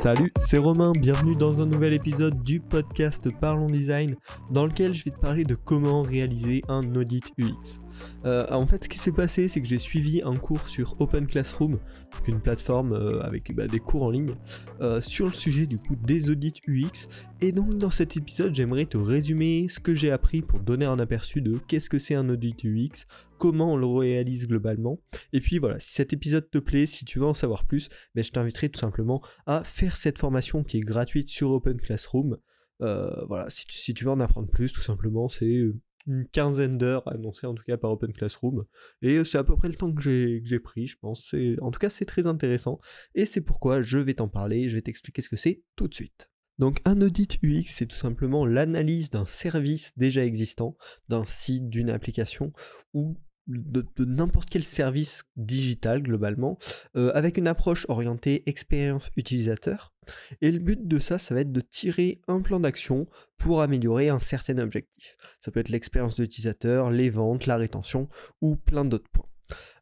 Salut, 0.00 0.32
c'est 0.40 0.56
Romain, 0.56 0.92
bienvenue 0.98 1.34
dans 1.34 1.60
un 1.60 1.66
nouvel 1.66 1.92
épisode 1.92 2.40
du 2.40 2.58
podcast 2.58 3.28
Parlons 3.38 3.66
Design 3.66 4.16
dans 4.50 4.64
lequel 4.64 4.94
je 4.94 5.04
vais 5.04 5.10
te 5.10 5.20
parler 5.20 5.44
de 5.44 5.54
comment 5.54 6.00
réaliser 6.00 6.62
un 6.68 6.80
audit 6.94 7.30
UX. 7.36 7.78
Euh, 8.24 8.46
en 8.50 8.66
fait, 8.66 8.84
ce 8.84 8.88
qui 8.88 8.98
s'est 8.98 9.12
passé, 9.12 9.46
c'est 9.46 9.60
que 9.60 9.66
j'ai 9.66 9.76
suivi 9.76 10.22
un 10.24 10.36
cours 10.36 10.66
sur 10.68 10.98
Open 11.02 11.26
Classroom, 11.26 11.78
une 12.26 12.40
plateforme 12.40 12.92
euh, 12.92 13.20
avec 13.22 13.54
bah, 13.54 13.66
des 13.66 13.80
cours 13.80 14.04
en 14.04 14.10
ligne, 14.10 14.34
euh, 14.80 15.00
sur 15.00 15.26
le 15.26 15.32
sujet 15.32 15.66
du 15.66 15.78
coup 15.78 15.96
des 15.96 16.30
audits 16.30 16.60
UX. 16.66 17.08
Et 17.40 17.52
donc 17.52 17.74
dans 17.74 17.90
cet 17.90 18.16
épisode, 18.16 18.54
j'aimerais 18.54 18.86
te 18.86 18.96
résumer 18.96 19.66
ce 19.68 19.80
que 19.80 19.94
j'ai 19.94 20.10
appris 20.10 20.42
pour 20.42 20.60
donner 20.60 20.84
un 20.84 20.98
aperçu 20.98 21.40
de 21.40 21.58
qu'est-ce 21.68 21.90
que 21.90 21.98
c'est 21.98 22.14
un 22.14 22.28
audit 22.28 22.64
UX, 22.64 23.06
comment 23.38 23.72
on 23.72 23.76
le 23.76 23.86
réalise 23.86 24.46
globalement. 24.46 25.00
Et 25.32 25.40
puis 25.40 25.58
voilà, 25.58 25.78
si 25.80 25.92
cet 25.92 26.12
épisode 26.12 26.48
te 26.50 26.58
plaît, 26.58 26.86
si 26.86 27.04
tu 27.04 27.18
veux 27.18 27.26
en 27.26 27.34
savoir 27.34 27.64
plus, 27.64 27.88
ben, 28.14 28.22
je 28.22 28.30
t'inviterai 28.30 28.68
tout 28.68 28.78
simplement 28.78 29.22
à 29.46 29.64
faire 29.64 29.89
cette 29.96 30.18
formation 30.18 30.64
qui 30.64 30.78
est 30.78 30.82
gratuite 30.82 31.28
sur 31.28 31.50
Open 31.50 31.80
Classroom. 31.80 32.38
voilà, 32.78 33.48
si 33.50 33.94
tu, 33.94 34.04
veux 34.04 34.10
en 34.10 34.20
apprendre 34.20 34.48
plus, 34.48 34.72
tout 34.72 34.82
simplement, 34.82 35.28
c'est 35.28 35.64
une 36.06 36.26
quinzaine 36.32 36.78
d'heures 36.78 37.06
annoncées 37.06 37.46
en 37.46 37.54
tout 37.54 37.64
cas 37.64 37.76
par 37.76 37.90
Open 37.90 38.12
Classroom. 38.12 38.64
Et 39.02 39.22
c'est 39.24 39.38
à 39.38 39.44
peu 39.44 39.56
près 39.56 39.68
le 39.68 39.74
temps 39.74 39.92
que 39.92 40.00
j'ai 40.00 40.60
pris, 40.60 40.86
je 40.86 40.98
pense. 40.98 41.34
En 41.60 41.70
tout 41.70 41.78
cas, 41.78 41.90
c'est 41.90 42.04
très 42.04 42.26
intéressant. 42.26 42.80
Et 43.14 43.26
c'est 43.26 43.40
pourquoi 43.40 43.82
je 43.82 43.98
vais 43.98 44.14
t'en 44.14 44.28
parler, 44.28 44.68
je 44.68 44.76
vais 44.76 44.82
t'expliquer 44.82 45.22
ce 45.22 45.28
que 45.28 45.36
c'est 45.36 45.62
tout 45.76 45.88
de 45.88 45.94
suite. 45.94 46.30
Donc 46.60 46.82
un 46.84 47.00
audit 47.00 47.38
UX, 47.42 47.64
c'est 47.68 47.86
tout 47.86 47.96
simplement 47.96 48.44
l'analyse 48.44 49.08
d'un 49.08 49.24
service 49.24 49.96
déjà 49.96 50.26
existant, 50.26 50.76
d'un 51.08 51.24
site, 51.24 51.70
d'une 51.70 51.88
application, 51.88 52.52
ou 52.92 53.16
de, 53.50 53.84
n'importe 54.04 54.48
quel 54.48 54.64
service 54.64 55.24
digital 55.36 56.02
globalement, 56.02 56.58
euh, 56.96 57.10
avec 57.14 57.36
une 57.36 57.48
approche 57.48 57.86
orientée 57.88 58.42
expérience 58.46 59.10
utilisateur. 59.16 59.92
Et 60.40 60.50
le 60.50 60.58
but 60.58 60.86
de 60.86 60.98
ça, 60.98 61.18
ça 61.18 61.34
va 61.34 61.40
être 61.40 61.52
de 61.52 61.60
tirer 61.60 62.20
un 62.28 62.40
plan 62.40 62.60
d'action 62.60 63.06
pour 63.38 63.62
améliorer 63.62 64.08
un 64.08 64.18
certain 64.18 64.58
objectif. 64.58 65.16
Ça 65.40 65.50
peut 65.50 65.60
être 65.60 65.68
l'expérience 65.68 66.16
d'utilisateur, 66.18 66.90
les 66.90 67.10
ventes, 67.10 67.46
la 67.46 67.56
rétention 67.56 68.08
ou 68.40 68.56
plein 68.56 68.84
d'autres 68.84 69.10
points. 69.10 69.26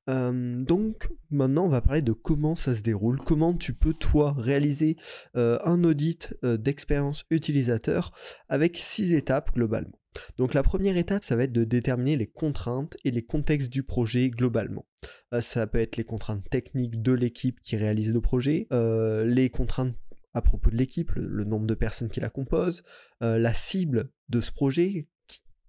Euh, 0.08 0.64
donc 0.64 1.10
maintenant 1.30 1.66
on 1.66 1.68
va 1.68 1.82
parler 1.82 2.00
de 2.00 2.14
comment 2.14 2.56
ça 2.56 2.74
se 2.74 2.80
déroule, 2.80 3.18
comment 3.18 3.52
tu 3.52 3.74
peux 3.74 3.92
toi 3.92 4.34
réaliser 4.38 4.96
euh, 5.36 5.58
un 5.66 5.84
audit 5.84 6.34
d'expérience 6.42 7.24
utilisateur 7.30 8.12
avec 8.48 8.78
six 8.78 9.12
étapes 9.12 9.54
globalement. 9.54 9.98
Donc 10.36 10.54
la 10.54 10.62
première 10.62 10.96
étape, 10.96 11.24
ça 11.24 11.36
va 11.36 11.44
être 11.44 11.52
de 11.52 11.64
déterminer 11.64 12.16
les 12.16 12.26
contraintes 12.26 12.96
et 13.04 13.10
les 13.10 13.22
contextes 13.22 13.70
du 13.70 13.82
projet 13.82 14.30
globalement. 14.30 14.86
Euh, 15.32 15.40
ça 15.40 15.66
peut 15.66 15.78
être 15.78 15.96
les 15.96 16.04
contraintes 16.04 16.48
techniques 16.50 17.02
de 17.02 17.12
l'équipe 17.12 17.60
qui 17.60 17.76
réalise 17.76 18.12
le 18.12 18.20
projet, 18.20 18.66
euh, 18.72 19.24
les 19.24 19.50
contraintes 19.50 19.94
à 20.34 20.42
propos 20.42 20.70
de 20.70 20.76
l'équipe, 20.76 21.10
le, 21.12 21.44
nombre 21.44 21.66
de 21.66 21.74
personnes 21.74 22.10
qui 22.10 22.20
la 22.20 22.30
composent, 22.30 22.82
euh, 23.22 23.38
la 23.38 23.54
cible 23.54 24.10
de 24.28 24.40
ce 24.40 24.52
projet, 24.52 25.08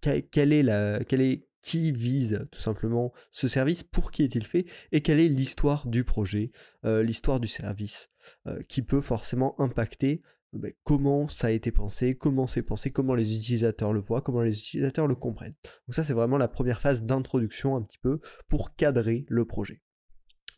quelle 0.02 0.54
est 0.54 0.64
la, 0.64 1.00
qui 1.62 1.92
vise 1.92 2.46
tout 2.52 2.60
simplement 2.60 3.14
ce 3.32 3.48
service, 3.48 3.84
pour 3.84 4.12
qui 4.12 4.24
est-il 4.24 4.46
fait, 4.46 4.66
et 4.92 5.02
quelle 5.02 5.20
est 5.20 5.28
l'histoire 5.28 5.88
du 5.88 6.04
projet, 6.04 6.52
l'histoire 6.84 7.40
du 7.40 7.48
service, 7.48 8.10
qui 8.68 8.82
peut 8.82 9.02
forcément 9.02 9.60
impacter 9.60 10.22
ben, 10.54 10.72
comment 10.84 11.28
ça 11.28 11.48
a 11.48 11.52
été 11.52 11.72
pensé, 11.72 12.16
comment 12.16 12.48
c'est 12.48 12.64
pensé, 12.64 12.92
comment 12.92 13.14
les 13.14 13.36
utilisateurs 13.36 13.94
le 13.94 14.00
voient, 14.00 14.22
comment 14.22 14.42
les 14.42 14.58
utilisateurs 14.58 15.08
le 15.08 15.16
comprennent. 15.16 15.56
Donc 15.88 15.94
ça 15.94 16.04
c'est 16.04 16.14
vraiment 16.14 16.38
la 16.38 16.48
première 16.48 16.82
phase 16.82 17.04
d'introduction 17.04 17.76
un 17.76 17.84
petit 17.84 18.00
peu 18.00 18.20
pour 18.48 18.74
cadrer 18.74 19.26
le 19.30 19.46
projet. 19.46 19.82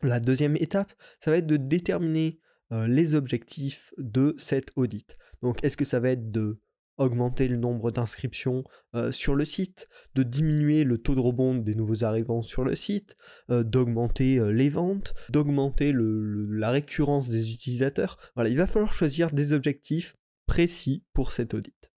La 0.02 0.18
deuxième 0.18 0.56
étape, 0.56 0.92
ça 1.20 1.30
va 1.30 1.36
être 1.38 1.46
de 1.46 1.56
déterminer 1.56 2.40
euh, 2.72 2.86
les 2.86 3.14
objectifs 3.14 3.92
de 3.98 4.34
cet 4.38 4.72
audit. 4.76 5.16
Donc 5.42 5.62
est-ce 5.62 5.76
que 5.76 5.84
ça 5.84 6.00
va 6.00 6.10
être 6.10 6.30
de 6.30 6.60
augmenter 6.98 7.48
le 7.48 7.56
nombre 7.56 7.90
d'inscriptions 7.90 8.64
euh, 8.94 9.12
sur 9.12 9.34
le 9.34 9.44
site, 9.44 9.88
de 10.14 10.22
diminuer 10.22 10.84
le 10.84 10.98
taux 10.98 11.14
de 11.14 11.20
rebond 11.20 11.54
des 11.54 11.74
nouveaux 11.74 12.04
arrivants 12.04 12.42
sur 12.42 12.64
le 12.64 12.74
site, 12.74 13.16
euh, 13.50 13.62
d'augmenter 13.62 14.38
euh, 14.38 14.52
les 14.52 14.68
ventes, 14.68 15.14
d'augmenter 15.30 15.92
la 15.94 16.70
récurrence 16.70 17.28
des 17.28 17.52
utilisateurs. 17.52 18.18
Voilà, 18.34 18.50
il 18.50 18.56
va 18.56 18.66
falloir 18.66 18.92
choisir 18.92 19.30
des 19.30 19.52
objectifs 19.52 20.16
précis 20.46 21.04
pour 21.12 21.32
cet 21.32 21.54
audit. 21.54 21.90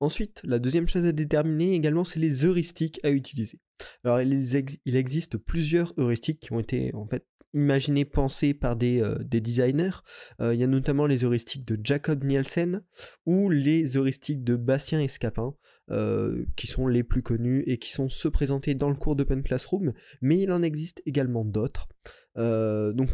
Ensuite, 0.00 0.40
la 0.44 0.58
deuxième 0.58 0.88
chose 0.88 1.06
à 1.06 1.12
déterminer 1.12 1.74
également, 1.74 2.04
c'est 2.04 2.18
les 2.18 2.44
heuristiques 2.44 3.00
à 3.04 3.10
utiliser. 3.10 3.60
Alors, 4.02 4.20
il, 4.20 4.44
il, 4.84 4.96
existe 4.96 5.36
plusieurs 5.36 5.94
heuristiques 5.98 6.40
qui 6.40 6.52
ont 6.52 6.60
été 6.60 6.92
en 6.94 7.06
fait 7.06 7.24
imaginé, 7.54 8.04
pensé 8.04 8.52
par 8.52 8.76
des, 8.76 9.00
euh, 9.00 9.16
designers. 9.22 10.02
Euh, 10.40 10.54
il 10.54 10.60
y 10.60 10.64
a 10.64 10.66
notamment 10.66 11.06
les 11.06 11.24
heuristiques 11.24 11.64
de 11.64 11.78
Jacob 11.82 12.24
Nielsen 12.24 12.82
ou 13.24 13.48
les 13.48 13.96
heuristiques 13.96 14.44
de 14.44 14.56
Bastien 14.56 15.00
Escapin, 15.00 15.54
euh, 15.90 16.44
qui 16.56 16.66
sont 16.66 16.86
les 16.86 17.02
plus 17.02 17.22
connus 17.22 17.62
et 17.66 17.78
qui 17.78 17.90
sont 17.90 18.08
ceux 18.08 18.30
présentés 18.30 18.74
dans 18.74 18.90
le 18.90 18.96
cours 18.96 19.16
d'Open 19.16 19.42
Classroom, 19.42 19.92
mais 20.20 20.40
il 20.40 20.52
en 20.52 20.62
existe 20.62 21.02
également 21.06 21.44
d'autres. 21.44 21.88
donc 22.36 23.10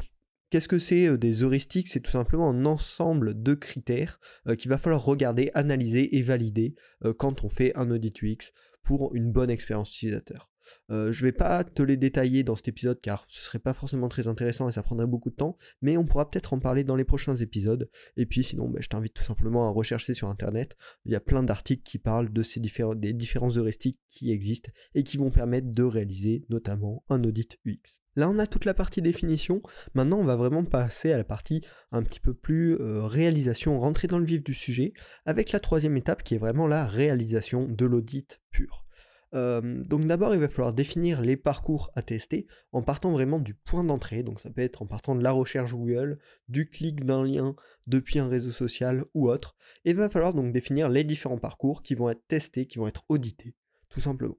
Qu'est-ce 0.51 0.67
que 0.67 0.81
c'est 0.81 1.17
des 1.17 1.45
heuristiques? 1.45 1.87
C'est 1.87 2.01
tout 2.01 2.11
simplement 2.11 2.51
un 2.51 2.67
ensemble 2.67 3.41
de 3.41 3.55
critères 3.55 4.19
qu'il 4.59 4.69
va 4.69 4.79
falloir 4.79 5.05
regarder, 5.05 5.53
analyser 5.55 6.17
et 6.17 6.23
valider 6.23 6.75
quand 7.19 7.45
on 7.45 7.49
fait 7.49 7.73
un 7.77 7.89
audit 7.93 8.21
UX 8.21 8.51
pour 8.83 9.15
une 9.15 9.31
bonne 9.31 9.51
expérience 9.51 9.95
utilisateur. 9.95 10.50
Euh, 10.91 11.13
je 11.13 11.23
vais 11.23 11.33
pas 11.33 11.65
te 11.65 11.83
les 11.83 11.97
détailler 11.97 12.43
dans 12.43 12.55
cet 12.55 12.69
épisode 12.69 13.01
car 13.01 13.25
ce 13.29 13.45
serait 13.45 13.59
pas 13.59 13.75
forcément 13.75 14.09
très 14.09 14.27
intéressant 14.27 14.69
et 14.69 14.73
ça 14.73 14.83
prendrait 14.83 15.07
beaucoup 15.07 15.31
de 15.31 15.37
temps, 15.37 15.57
mais 15.83 15.97
on 15.97 16.05
pourra 16.05 16.31
peut-être 16.31 16.53
en 16.53 16.59
parler 16.59 16.85
dans 16.85 16.97
les 16.97 17.05
prochains 17.05 17.37
épisodes. 17.37 17.91
Et 18.17 18.27
puis 18.27 18.43
sinon, 18.43 18.69
bah, 18.69 18.81
je 18.83 18.89
t'invite 18.89 19.15
tout 19.15 19.25
simplement 19.25 19.67
à 19.67 19.71
rechercher 19.71 20.15
sur 20.15 20.29
internet. 20.29 20.77
Il 21.05 21.13
y 21.13 21.17
a 21.17 21.21
plein 21.21 21.43
d'articles 21.43 21.83
qui 21.83 21.99
parlent 21.99 22.33
de 22.33 22.43
ces 22.43 22.61
différents, 22.61 22.95
des 22.95 23.13
différents 23.13 23.57
heuristiques 23.57 23.99
qui 24.09 24.31
existent 24.31 24.71
et 24.95 25.05
qui 25.05 25.17
vont 25.17 25.31
permettre 25.31 25.71
de 25.71 25.83
réaliser 25.83 26.45
notamment 26.49 27.05
un 27.09 27.23
audit 27.25 27.59
UX. 27.65 28.01
Là, 28.17 28.29
on 28.29 28.39
a 28.39 28.47
toute 28.47 28.65
la 28.65 28.75
partie 28.75 29.03
définition. 29.03 29.63
Maintenant, 29.95 30.19
on 30.19 30.25
va 30.25 30.35
vraiment 30.35 30.65
passer 30.65 31.13
à 31.13 31.17
la 31.17 31.25
partie 31.25 31.63
un 31.93 32.03
petit 32.03 32.19
peu 32.19 32.35
plus 32.35 32.75
euh, 32.75 33.05
réalisation, 33.05 33.79
rentrer 33.79 34.09
dans 34.09 34.19
le 34.19 34.25
vif 34.25 34.43
du 34.43 34.53
sujet, 34.53 34.93
avec 35.27 35.53
la 35.53 35.61
troisième 35.61 35.97
étape 35.97 36.25
qui 36.25 36.35
est 36.35 36.39
vraiment 36.39 36.67
la 36.67 36.87
réalisation 36.87 37.69
de 37.69 37.87
l'audit 37.87 38.43
pur 38.51 38.85
donc 39.33 40.07
d'abord, 40.07 40.35
il 40.35 40.41
va 40.41 40.49
falloir 40.49 40.73
définir 40.73 41.21
les 41.21 41.37
parcours 41.37 41.91
à 41.95 42.03
tester 42.03 42.47
en 42.73 42.83
partant 42.83 43.13
vraiment 43.13 43.39
du 43.39 43.55
point 43.55 43.85
d'entrée. 43.85 44.23
Donc 44.23 44.41
ça 44.41 44.51
peut 44.51 44.63
être 44.63 44.83
en 44.83 44.87
partant 44.87 45.15
de 45.15 45.23
la 45.23 45.33
recherche 45.33 45.73
Google, 45.73 46.19
du 46.49 46.69
clic 46.69 47.05
d'un 47.05 47.25
lien 47.25 47.55
depuis 47.87 48.19
un 48.19 48.29
réseau 48.29 48.51
social 48.51 49.05
ou 49.15 49.31
autre. 49.31 49.57
Et 49.85 49.91
il 49.91 49.97
va 49.97 50.09
falloir 50.09 50.35
donc 50.35 50.53
définir 50.53 50.89
les 50.89 51.05
différents 51.05 51.39
parcours 51.39 51.83
qui 51.83 51.95
vont 51.95 52.11
être 52.11 52.27
testés, 52.27 52.67
qui 52.67 52.79
vont 52.79 52.89
être 52.89 53.05
audités, 53.09 53.55
tout 53.89 54.01
simplement. 54.01 54.39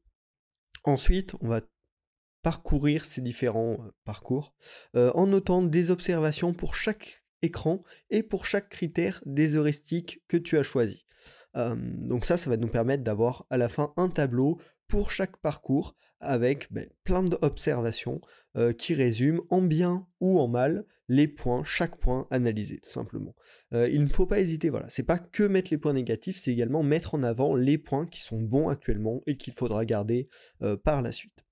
Ensuite, 0.84 1.35
on 1.41 1.47
va 1.47 1.62
parcourir 2.41 3.06
ces 3.06 3.22
différents 3.22 3.78
parcours 4.03 4.56
en 4.96 5.28
notant 5.28 5.62
des 5.62 5.91
observations 5.91 6.53
pour 6.53 6.75
chaque 6.75 7.24
écran 7.41 7.84
et 8.09 8.24
pour 8.24 8.46
chaque 8.46 8.69
critère 8.69 9.22
des 9.25 9.56
heuristiques 9.56 10.22
que 10.28 10.38
tu 10.38 10.57
as 10.57 10.63
choisi. 10.63 11.06
donc 11.56 12.25
ça, 12.25 12.38
ça 12.38 12.50
va 12.50 12.57
nous 12.57 12.68
permettre 12.68 13.03
d'avoir 13.03 13.46
à 13.50 13.57
la 13.57 13.69
fin 13.69 13.94
un 13.97 14.09
tableau 14.09 14.59
pour 14.91 15.09
chaque 15.09 15.38
parcours 15.38 15.96
avec 16.19 16.68
ben, 16.69 16.85
plein 17.06 17.24
d'observations 17.24 18.19
euh, 18.57 18.74
qui 18.74 18.94
résument 18.94 19.41
en 19.50 19.62
bien 19.62 20.06
ou 20.19 20.38
en 20.38 20.50
mal 20.50 20.85
les 21.07 21.29
points, 21.29 21.63
chaque 21.63 21.96
point 21.96 22.28
analysé 22.29 22.78
tout 22.79 22.90
simplement. 22.90 23.34
Euh, 23.74 23.88
il 23.88 24.03
ne 24.03 24.09
faut 24.09 24.25
pas 24.25 24.41
hésiter, 24.41 24.69
voilà, 24.69 24.90
c'est 24.90 25.03
pas 25.03 25.18
que 25.18 25.44
mettre 25.44 25.72
les 25.72 25.78
points 25.78 25.94
négatifs, 25.94 26.41
c'est 26.41 26.51
également 26.51 26.84
mettre 26.84 27.16
en 27.16 27.24
avant 27.24 27.56
les 27.56 27.78
points 27.78 28.06
qui 28.06 28.19
sont 28.19 28.41
bons 28.41 28.68
actuellement 28.68 29.22
et 29.28 29.38
qu'il 29.38 29.53
faudra 29.53 29.85
garder 29.85 30.28
euh, 30.62 30.75
par 30.75 31.01
la 31.01 31.13
suite. 31.13 31.46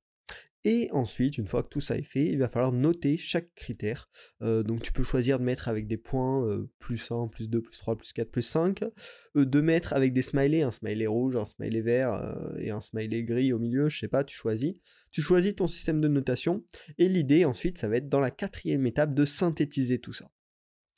Et 0.66 0.90
ensuite, 0.91 1.38
une 1.38 1.47
fois 1.47 1.64
que 1.64 1.70
tout 1.70 1.79
ça 1.79 1.97
est 1.97 2.03
fait, 2.03 2.26
il 2.26 2.38
va 2.38 2.50
falloir 2.50 2.73
noter 2.73 3.16
chaque 3.16 3.53
critère. 3.56 4.09
Euh, 4.41 4.61
donc 4.61 4.82
tu 4.82 4.91
peux 4.91 5.03
choisir 5.03 5.40
de 5.40 5.46
mettre 5.46 5.70
avec 5.70 5.88
des 5.88 5.96
points 5.96 6.46
euh, 6.46 6.70
plus 6.79 7.11
1, 7.11 7.29
plus 7.29 7.50
2, 7.50 7.61
plus 7.61 7.78
3, 7.78 7.97
plus 7.97 8.11
4, 8.11 8.29
plus 8.29 8.41
5. 8.41 8.84
Euh, 8.84 9.46
de 9.46 9.61
mettre 9.61 9.94
avec 9.94 10.11
des 10.11 10.22
smileys, 10.22 10.64
un 10.64 10.72
smiley 10.72 11.08
rouge, 11.08 11.38
un 11.38 11.46
smiley 11.46 11.82
vert 11.82 12.35
et 12.58 12.72
un 12.72 12.82
smiley 12.82 13.23
gris 13.23 13.53
au 13.53 13.59
milieu, 13.59 13.88
je 13.88 14.00
sais 14.00 14.09
pas, 14.09 14.26
tu 14.26 14.35
choisis. 14.35 14.73
Tu 15.11 15.22
choisis 15.22 15.56
ton 15.56 15.67
système 15.67 16.02
de 16.02 16.09
notation. 16.09 16.66
Et 16.97 17.08
l'idée 17.08 17.46
ensuite, 17.46 17.78
ça 17.78 17.88
va 17.88 17.97
être 17.97 18.09
dans 18.09 18.20
la 18.20 18.32
quatrième 18.32 18.85
étape 18.85 19.14
de 19.14 19.23
synthétiser 19.23 20.00
tout 20.00 20.14
ça. 20.14 20.29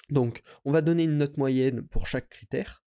Donc 0.10 0.42
on 0.66 0.72
va 0.72 0.82
donner 0.82 1.04
une 1.04 1.18
note 1.18 1.38
moyenne 1.38 1.84
pour 1.84 2.08
chaque 2.08 2.30
critère. 2.30 2.84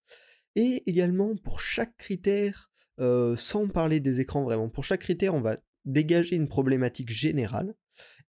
Et 0.55 0.83
également 0.87 1.35
pour 1.37 1.61
chaque 1.61 1.95
critère, 1.95 2.69
sans 2.97 3.67
parler 3.69 4.01
des 4.01 4.19
écrans 4.19 4.43
vraiment, 4.43 4.69
pour 4.69 4.83
chaque 4.83 5.01
critère, 5.01 5.35
on 5.35 5.41
va 5.41 5.57
dégager 5.85 6.35
une 6.35 6.47
problématique 6.47 7.09
générale. 7.09 7.75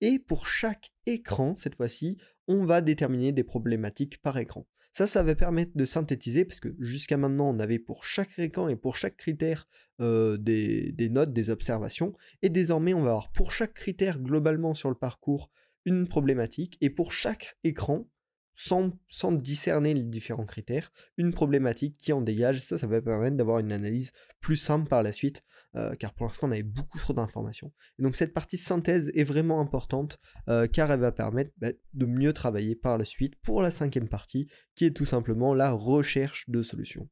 Et 0.01 0.19
pour 0.19 0.47
chaque 0.47 0.93
écran, 1.07 1.57
cette 1.57 1.75
fois-ci, 1.75 2.19
on 2.49 2.65
va 2.65 2.81
déterminer 2.81 3.33
des 3.33 3.45
problématiques 3.45 4.21
par 4.23 4.39
écran. 4.39 4.67
Ça, 4.93 5.07
ça 5.07 5.23
va 5.23 5.35
permettre 5.35 5.73
de 5.75 5.85
synthétiser, 5.85 6.47
parce 6.47 6.61
que 6.61 6.75
jusqu'à 6.79 7.19
maintenant, 7.19 7.51
on 7.55 7.59
avait 7.59 7.79
pour 7.79 8.05
chaque 8.05 8.39
écran 8.39 8.69
et 8.69 8.77
pour 8.77 8.97
chaque 8.97 9.17
critère 9.17 9.69
euh, 10.01 10.39
des, 10.39 10.93
des 10.93 11.11
notes, 11.11 11.35
des 11.35 11.51
observations, 11.51 12.15
et 12.41 12.49
désormais, 12.49 12.95
on 12.95 13.03
va 13.03 13.11
avoir 13.11 13.31
pour 13.33 13.53
chaque 13.53 13.75
critère 13.75 14.21
globalement 14.21 14.73
sur 14.73 14.89
le 14.89 14.95
parcours 14.95 15.51
une 15.85 16.09
problématique, 16.09 16.79
et 16.81 16.89
pour 16.89 17.13
chaque 17.13 17.59
écran, 17.63 18.09
sans, 18.57 18.91
discerner 19.33 19.95
les 19.95 20.03
différents 20.03 20.47
critères, 20.47 20.91
une 21.17 21.33
problématique 21.33 21.97
qui 21.99 22.13
en 22.13 22.23
dégage. 22.23 22.61
Ça, 22.61 22.79
ça 22.79 22.87
va 22.87 23.01
permettre 23.01 23.37
d'avoir 23.37 23.59
une 23.59 23.73
analyse 23.73 24.13
plus 24.41 24.57
simple 24.57 24.89
par 24.89 25.03
la 25.03 25.13
suite, 25.13 25.43
euh, 25.77 25.95
car 25.95 26.15
pour 26.15 26.27
l'instant, 26.27 26.49
on 26.49 26.53
avait 26.53 26.63
beaucoup 26.63 26.99
trop 26.99 27.13
d'informations. 27.13 27.73
Et 27.99 28.03
donc, 28.03 28.17
cette 28.17 28.35
partie 28.35 28.57
synthèse 28.57 29.11
est 29.15 29.25
vraiment 29.25 29.61
importante, 29.61 30.19
euh, 30.49 30.67
car 30.67 30.91
elle 30.91 31.01
va 31.01 31.13
permettre 31.13 31.53
bah, 31.59 31.69
de 31.95 32.07
mieux 32.07 32.33
travailler 32.33 32.75
par 32.75 32.99
la 32.99 33.05
suite 33.05 33.37
pour 33.43 33.63
la 33.63 33.71
cinquième 33.71 34.09
partie, 34.09 34.49
qui 34.75 34.87
est 34.87 34.97
tout 34.97 35.05
simplement 35.05 35.55
la 35.55 35.71
recherche 35.73 36.49
de 36.49 36.63
solutions. 36.63 37.09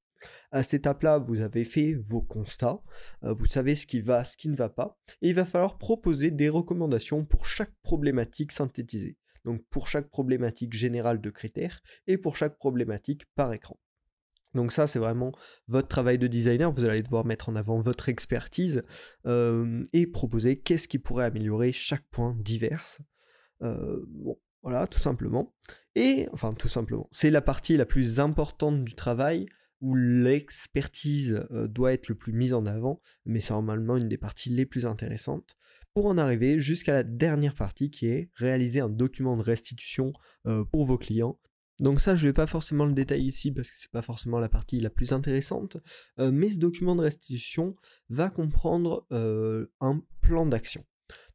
À 0.50 0.62
cette 0.62 0.74
étape-là, 0.74 1.18
vous 1.18 1.40
avez 1.40 1.64
fait 1.64 1.92
vos 1.92 2.22
constats, 2.22 2.80
euh, 3.24 3.34
vous 3.34 3.44
savez 3.44 3.74
ce 3.74 3.86
qui 3.86 4.00
va, 4.00 4.24
ce 4.24 4.38
qui 4.38 4.48
ne 4.48 4.56
va 4.56 4.70
pas, 4.70 4.98
et 5.20 5.28
il 5.28 5.34
va 5.34 5.44
falloir 5.44 5.76
proposer 5.76 6.30
des 6.30 6.48
recommandations 6.48 7.26
pour 7.26 7.44
chaque 7.44 7.74
problématique 7.82 8.52
synthétisée 8.52 9.18
donc 9.44 9.62
pour 9.70 9.88
chaque 9.88 10.08
problématique 10.08 10.72
générale 10.72 11.20
de 11.20 11.30
critères 11.30 11.82
et 12.06 12.18
pour 12.18 12.36
chaque 12.36 12.58
problématique 12.58 13.24
par 13.34 13.52
écran. 13.52 13.78
Donc 14.54 14.72
ça, 14.72 14.86
c'est 14.86 14.98
vraiment 14.98 15.32
votre 15.66 15.88
travail 15.88 16.16
de 16.16 16.26
designer. 16.26 16.70
Vous 16.70 16.84
allez 16.84 17.02
devoir 17.02 17.24
mettre 17.24 17.48
en 17.48 17.56
avant 17.56 17.80
votre 17.80 18.08
expertise 18.08 18.82
euh, 19.26 19.82
et 19.92 20.06
proposer 20.06 20.60
qu'est-ce 20.60 20.88
qui 20.88 20.98
pourrait 20.98 21.24
améliorer 21.24 21.72
chaque 21.72 22.06
point 22.10 22.36
divers. 22.38 22.98
Euh, 23.62 24.04
bon, 24.08 24.38
voilà, 24.62 24.86
tout 24.86 25.00
simplement. 25.00 25.52
Et, 25.96 26.28
enfin, 26.32 26.54
tout 26.54 26.68
simplement, 26.68 27.08
c'est 27.12 27.30
la 27.30 27.40
partie 27.40 27.76
la 27.76 27.86
plus 27.86 28.20
importante 28.20 28.84
du 28.84 28.94
travail 28.94 29.46
où 29.80 29.94
l'expertise 29.94 31.46
doit 31.50 31.92
être 31.92 32.08
le 32.08 32.14
plus 32.14 32.32
mise 32.32 32.54
en 32.54 32.66
avant, 32.66 33.00
mais 33.26 33.40
c'est 33.40 33.52
normalement 33.52 33.96
une 33.96 34.08
des 34.08 34.18
parties 34.18 34.50
les 34.50 34.66
plus 34.66 34.86
intéressantes 34.86 35.56
pour 35.92 36.06
en 36.06 36.18
arriver 36.18 36.58
jusqu'à 36.60 36.92
la 36.92 37.02
dernière 37.02 37.54
partie 37.54 37.90
qui 37.90 38.06
est 38.06 38.30
réaliser 38.34 38.80
un 38.80 38.88
document 38.88 39.36
de 39.36 39.42
restitution 39.42 40.12
pour 40.72 40.84
vos 40.86 40.98
clients. 40.98 41.38
Donc 41.80 42.00
ça, 42.00 42.14
je 42.14 42.22
ne 42.24 42.28
vais 42.28 42.32
pas 42.32 42.46
forcément 42.46 42.84
le 42.84 42.92
détailler 42.92 43.26
ici 43.26 43.50
parce 43.50 43.68
que 43.68 43.76
ce 43.76 43.86
n'est 43.86 43.92
pas 43.92 44.02
forcément 44.02 44.38
la 44.38 44.48
partie 44.48 44.80
la 44.80 44.90
plus 44.90 45.12
intéressante, 45.12 45.76
mais 46.18 46.50
ce 46.50 46.58
document 46.58 46.96
de 46.96 47.02
restitution 47.02 47.68
va 48.08 48.30
comprendre 48.30 49.06
un 49.10 50.02
plan 50.20 50.46
d'action. 50.46 50.84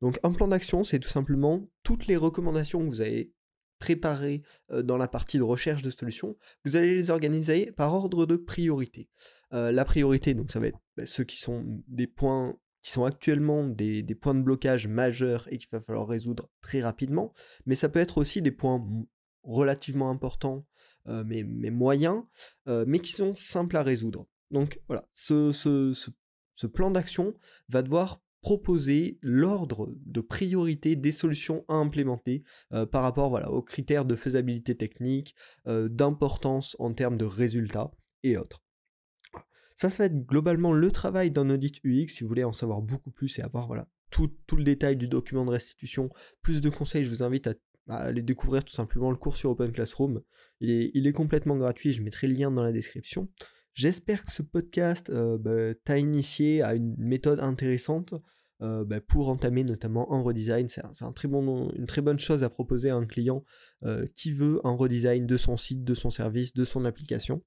Donc 0.01 0.17
un 0.23 0.31
plan 0.31 0.47
d'action, 0.47 0.83
c'est 0.83 0.99
tout 0.99 1.09
simplement 1.09 1.69
toutes 1.83 2.07
les 2.07 2.17
recommandations 2.17 2.79
que 2.79 2.89
vous 2.89 3.01
avez 3.01 3.33
préparées 3.79 4.43
dans 4.69 4.97
la 4.97 5.07
partie 5.07 5.37
de 5.37 5.43
recherche 5.43 5.81
de 5.81 5.89
solutions, 5.89 6.35
vous 6.65 6.75
allez 6.75 6.95
les 6.95 7.09
organiser 7.09 7.71
par 7.71 7.93
ordre 7.93 8.25
de 8.25 8.35
priorité. 8.35 9.09
la 9.51 9.85
priorité, 9.85 10.33
donc 10.33 10.51
ça 10.51 10.59
va 10.59 10.67
être 10.67 10.79
bah, 10.97 11.05
ceux 11.05 11.23
qui 11.23 11.37
sont 11.37 11.63
des 11.87 12.07
points 12.07 12.57
qui 12.81 12.91
sont 12.91 13.05
actuellement 13.05 13.67
des, 13.67 14.03
points 14.15 14.35
de 14.35 14.41
blocage 14.41 14.87
majeurs 14.87 15.47
et 15.51 15.57
qu'il 15.57 15.69
va 15.71 15.81
falloir 15.81 16.07
résoudre 16.07 16.49
très 16.61 16.81
rapidement, 16.81 17.33
mais 17.65 17.75
ça 17.75 17.89
peut 17.89 17.99
être 17.99 18.17
aussi 18.17 18.41
des 18.41 18.51
points 18.51 18.85
relativement 19.43 20.09
importants, 20.09 20.65
euh, 21.07 21.23
mais, 21.25 21.43
moyens, 21.43 22.23
euh, 22.67 22.85
mais 22.87 22.99
qui 22.99 23.11
sont 23.11 23.35
simples 23.35 23.77
à 23.77 23.83
résoudre. 23.83 24.27
Donc 24.51 24.79
voilà, 24.87 25.07
ce, 25.13 25.51
ce, 25.51 26.67
plan 26.67 26.91
d'action 26.91 27.33
va 27.69 27.81
devoir 27.81 28.21
proposer 28.41 29.19
l'ordre 29.21 29.93
de 30.05 30.21
priorité 30.21 30.95
des 30.95 31.11
solutions 31.11 31.65
à 31.67 31.73
implémenter 31.73 32.43
euh, 32.73 32.85
par 32.85 33.03
rapport 33.03 33.29
voilà, 33.29 33.51
aux 33.51 33.61
critères 33.61 34.05
de 34.05 34.15
faisabilité 34.15 34.75
technique, 34.75 35.35
d'importance 35.65 36.75
en 36.79 36.93
termes 36.93 37.17
de 37.17 37.25
résultats 37.25 37.91
et 38.23 38.37
autres. 38.37 38.63
Ça, 39.79 39.89
ça 39.89 40.03
va 40.03 40.05
être 40.07 40.25
globalement 40.25 40.73
le 40.73 40.91
travail 40.91 41.31
d'un 41.31 41.49
audit 41.49 41.79
UX. 41.85 42.09
Si 42.09 42.23
vous 42.23 42.27
voulez 42.27 42.43
en 42.43 42.51
savoir 42.51 42.81
beaucoup 42.81 43.11
plus 43.11 43.39
et 43.39 43.41
avoir 43.41 43.67
voilà, 43.67 43.87
tout, 44.09 44.29
le 44.51 44.63
détail 44.63 44.97
du 44.97 45.07
document 45.07 45.45
de 45.45 45.51
restitution, 45.51 46.09
plus 46.41 46.59
de 46.59 46.69
conseils, 46.69 47.05
je 47.05 47.09
vous 47.09 47.23
invite 47.23 47.47
à, 47.47 47.53
aller 47.87 48.21
découvrir 48.21 48.65
tout 48.65 48.73
simplement 48.73 49.09
le 49.09 49.15
cours 49.15 49.37
sur 49.37 49.51
Open 49.51 49.71
Classroom. 49.71 50.21
Il 50.59 51.07
est, 51.07 51.13
complètement 51.13 51.55
gratuit, 51.55 51.93
je 51.93 52.03
mettrai 52.03 52.27
le 52.27 52.33
lien 52.33 52.51
dans 52.51 52.61
la 52.61 52.73
description. 52.73 53.29
J'espère 53.73 54.25
que 54.25 54.31
ce 54.31 54.41
podcast 54.41 55.09
euh, 55.09 55.37
bah, 55.37 55.73
t'a 55.85 55.97
initié 55.97 56.61
à 56.61 56.75
une 56.75 56.95
méthode 56.97 57.39
intéressante 57.39 58.13
euh, 58.61 58.83
bah, 58.83 58.99
pour 58.99 59.29
entamer 59.29 59.63
notamment 59.63 60.11
un 60.13 60.21
redesign. 60.21 60.67
C'est 60.67 60.81
une 60.83 61.85
très 61.87 62.01
bonne 62.01 62.19
chose 62.19 62.43
à 62.43 62.49
proposer 62.49 62.89
à 62.89 62.95
un 62.95 63.05
client 63.05 63.43
euh, 63.83 64.05
qui 64.15 64.33
veut 64.33 64.59
un 64.65 64.75
redesign 64.75 65.25
de 65.25 65.37
son 65.37 65.55
site, 65.55 65.83
de 65.83 65.93
son 65.93 66.09
service, 66.09 66.53
de 66.53 66.65
son 66.65 66.85
application. 66.85 67.43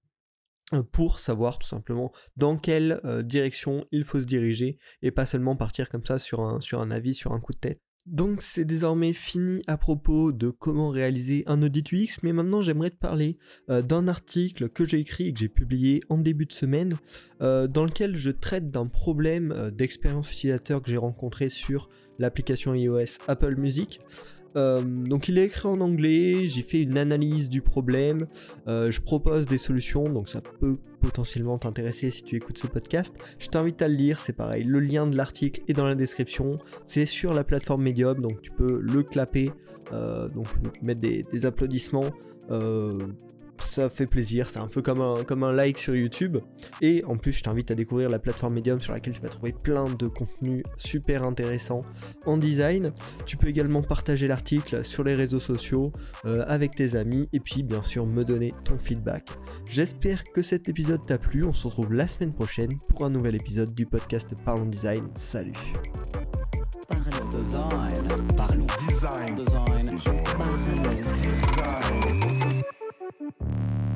Pour 0.90 1.19
savoir 1.19 1.58
tout 1.58 1.69
simplement 1.69 2.12
dans 2.36 2.56
quelle 2.56 3.02
direction 3.24 3.84
il 3.90 4.04
faut 4.04 4.22
se 4.22 4.24
diriger 4.24 4.78
et 5.02 5.10
pas 5.10 5.26
seulement 5.26 5.54
partir 5.54 5.90
comme 5.90 6.06
ça 6.06 6.19
sur 6.19 6.40
un, 6.40 6.62
sur 6.62 6.80
un 6.80 6.90
avis, 6.90 7.14
sur 7.14 7.32
un 7.32 7.40
coup 7.40 7.52
de 7.52 7.58
tête. 7.58 7.82
Donc 8.06 8.43
c'est 8.43 8.64
désormais 8.64 9.12
fini 9.12 9.62
à 9.66 9.76
propos 9.76 10.32
de 10.32 10.50
comment 10.50 10.90
réaliser 10.90 11.44
un 11.46 11.62
audit 11.62 11.93
UX, 11.93 12.19
mais 12.22 12.32
maintenant 12.32 12.60
j'aimerais 12.60 12.90
te 12.90 12.96
parler 12.96 13.38
euh, 13.70 13.81
d'un 13.81 14.08
article 14.08 14.69
que 14.69 14.84
j'ai 14.84 14.99
écrit 14.99 15.28
et 15.28 15.32
que 15.32 15.38
j'ai 15.38 15.49
publié 15.49 16.02
en 16.08 16.19
début 16.19 16.46
de 16.46 16.52
semaine, 16.52 16.96
dans 17.40 17.84
lequel 17.84 18.16
je 18.16 18.31
traite 18.31 18.66
d'un 18.66 18.87
problème 18.87 19.72
d'expérience 19.72 20.32
utilisateur 20.32 20.81
que 20.81 20.88
j'ai 20.88 20.96
rencontré 20.96 21.49
sur 21.49 21.88
l'application 22.20 22.72
iOS 22.72 23.19
Apple 23.26 23.60
Music. 23.60 23.99
Euh, 24.56 24.82
donc 24.82 25.28
il 25.28 25.38
est 25.38 25.44
écrit 25.44 25.69
en 25.69 25.81
anglais, 25.81 26.46
j'ai 26.46 26.62
fait 26.62 26.82
une 26.82 26.99
analyse 26.99 27.49
du 27.49 27.62
problème, 27.62 28.26
euh, 28.69 28.90
je 28.90 29.00
propose 29.00 29.46
des 29.46 29.58
solutions, 29.58 30.04
donc 30.04 30.28
ça 30.28 30.40
peut 30.60 30.75
potentiellement 31.00 31.56
t'intéresser 31.58 32.10
si 32.10 32.22
tu 32.22 32.37
écoutes 32.37 32.58
ce 32.58 32.66
podcast. 32.66 33.14
Je 33.38 33.49
t'invite 33.49 33.81
à 33.82 33.88
le 33.88 33.94
lire, 33.94 34.20
c'est 34.20 34.34
pareil, 34.34 34.64
le 34.64 34.81
lien 34.81 35.06
de 35.06 35.16
l'article 35.16 35.62
est 35.69 35.72
dans 35.72 35.87
la 35.87 35.94
description, 35.94 36.50
c'est 36.87 37.06
sur 37.06 37.32
la 37.32 37.44
plateforme 37.44 37.82
Medium, 37.82 38.20
donc 38.20 38.43
tu 38.43 38.50
peux 38.50 38.81
le 38.81 39.02
clapper, 39.02 39.50
euh, 39.93 40.28
donc 40.28 40.46
mettre 40.82 41.00
des, 41.00 41.22
des 41.32 41.46
applaudissements 41.46 42.10
ça 43.72 43.88
fait 43.88 44.06
plaisir, 44.06 44.50
c'est 44.50 44.58
un 44.58 44.66
peu 44.66 44.82
comme 44.82 45.00
un, 45.00 45.24
comme 45.24 45.44
un 45.44 45.52
like 45.52 45.78
sur 45.78 45.96
YouTube. 45.96 46.36
Et 46.82 47.02
en 47.06 47.16
plus, 47.16 47.32
je 47.32 47.42
t'invite 47.42 47.70
à 47.70 47.74
découvrir 47.74 48.10
la 48.10 48.19
plateforme 48.19 48.54
Medium 48.54 48.82
sur 48.82 48.92
laquelle 48.92 49.14
tu 49.14 49.22
vas 49.22 49.30
trouver 49.30 49.52
plein 49.52 49.86
de 49.86 50.08
contenus 50.08 50.62
super 50.76 51.24
intéressants 51.24 51.80
en 52.26 52.36
design. 52.36 52.92
Tu 53.24 53.38
peux 53.38 53.48
également 53.48 53.80
partager 53.80 54.26
l'article 54.26 54.84
sur 54.84 55.04
les 55.04 55.14
réseaux 55.14 55.40
sociaux 55.40 55.90
euh, 56.26 56.44
avec 56.46 56.74
tes 56.74 56.96
amis 56.96 57.30
et 57.32 57.40
puis 57.40 57.62
bien 57.62 57.82
sûr 57.82 58.06
me 58.06 58.24
donner 58.24 58.52
ton 58.66 58.76
feedback. 58.76 59.28
J'espère 59.70 60.22
que 60.24 60.42
cet 60.42 60.69
épisode 60.69 61.00
t'a 61.06 61.16
plu, 61.16 61.44
on 61.44 61.54
se 61.54 61.66
retrouve 61.66 61.94
la 61.94 62.08
semaine 62.08 62.34
prochaine 62.34 62.76
pour 62.90 63.06
un 63.06 63.10
nouvel 63.10 63.36
épisode 63.36 63.74
du 63.74 63.86
podcast 63.86 64.28
Parlons 64.44 64.66
Design. 64.66 65.08
Salut 65.16 65.52
Design. 67.30 69.71
Thank 73.22 73.34
you. 73.41 73.92